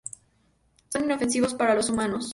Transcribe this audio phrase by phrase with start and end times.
[0.89, 2.25] Son inofensivos para los humanos.